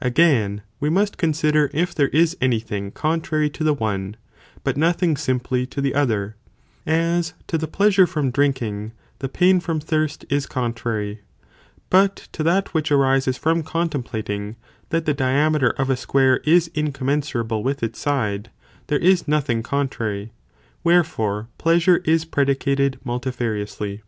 Again, 0.00 0.62
we 0.78 0.88
must 0.90 1.18
consider 1.18 1.68
if 1.74 1.92
there 1.92 2.06
is 2.10 2.36
any 2.40 2.60
thing 2.60 2.92
4 2.92 2.92
contrary 2.92 2.94
to 2.94 3.00
contrary 3.00 3.50
to 3.50 3.64
the 3.64 3.74
one, 3.74 4.16
but 4.62 4.76
nothing 4.76 5.16
simply 5.16 5.66
to 5.66 5.80
the 5.80 5.90
sither, 5.90 5.90
to 5.90 5.90
be 5.90 5.94
other; 5.96 6.36
as, 7.18 7.34
to 7.48 7.58
the 7.58 7.66
pleasure 7.66 8.06
from 8.06 8.30
drinking, 8.30 8.92
the 9.18 9.28
pain 9.28 9.58
°°" 9.60 9.62
from 9.64 9.80
thirst 9.80 10.24
is 10.30 10.46
contrary; 10.46 11.22
but 11.90 12.14
to 12.30 12.44
that 12.44 12.72
which 12.72 12.92
arises 12.92 13.36
from 13.36 13.64
con 13.64 13.88
templating, 13.88 14.54
that 14.90 15.04
the 15.04 15.14
diameter 15.14 15.70
of 15.70 15.90
a 15.90 15.96
square 15.96 16.36
is 16.44 16.70
incommensurable 16.76 17.64
with 17.64 17.82
its 17.82 17.98
side, 17.98 18.50
there 18.86 19.00
is 19.00 19.26
nothing 19.26 19.64
(contrary), 19.64 20.30
wherefore 20.84 21.48
pleasure 21.58 21.96
is 22.04 22.24
predicated 22.24 23.00
multifariously. 23.04 24.02